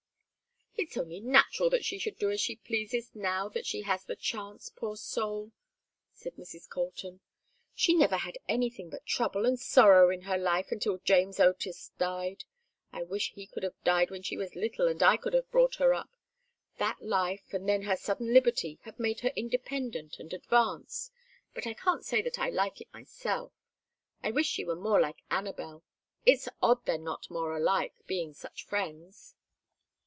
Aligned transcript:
"It 0.77 0.95
is 0.95 0.97
only 0.97 1.19
natural 1.19 1.69
that 1.69 1.85
she 1.85 1.99
should 1.99 2.17
do 2.17 2.31
as 2.31 2.41
she 2.41 2.55
pleases 2.55 3.11
now 3.13 3.47
that 3.49 3.67
she 3.67 3.81
has 3.83 4.03
the 4.03 4.15
chance, 4.15 4.69
poor 4.69 4.95
soul," 4.97 5.51
said 6.11 6.37
Mrs. 6.37 6.67
Colton. 6.67 7.19
"She 7.75 7.93
never 7.93 8.15
had 8.17 8.39
anything 8.47 8.89
but 8.89 9.05
trouble 9.05 9.45
and 9.45 9.59
sorrow 9.59 10.09
in 10.09 10.21
her 10.21 10.39
life 10.39 10.71
until 10.71 10.97
James 10.99 11.39
Otis 11.39 11.91
died. 11.99 12.45
I 12.91 13.03
wish 13.03 13.33
he 13.33 13.45
could 13.45 13.61
have 13.61 13.79
died 13.83 14.09
when 14.09 14.23
she 14.23 14.37
was 14.37 14.55
little 14.55 14.87
and 14.87 15.03
I 15.03 15.17
could 15.17 15.33
have 15.33 15.51
brought 15.51 15.75
her 15.75 15.93
up. 15.93 16.09
That 16.77 16.99
life, 16.99 17.53
and 17.53 17.69
then 17.69 17.83
her 17.83 17.97
sudden 17.97 18.33
liberty, 18.33 18.79
have 18.81 18.99
made 18.99 19.19
her 19.19 19.31
independent 19.35 20.17
and 20.17 20.33
advanced, 20.33 21.11
but 21.53 21.67
I 21.67 21.75
can't 21.75 22.03
say 22.03 22.23
that 22.23 22.39
I 22.39 22.49
like 22.49 22.81
it 22.81 22.91
myself. 22.91 23.53
I 24.23 24.31
wish 24.31 24.47
she 24.47 24.65
were 24.65 24.75
more 24.75 24.99
like 24.99 25.21
Anabel. 25.29 25.83
It's 26.25 26.49
odd 26.59 26.83
they're 26.85 26.97
not 26.97 27.29
more 27.29 27.55
alike, 27.55 27.93
being 28.07 28.33
such 28.33 28.65
friends." 28.65 29.35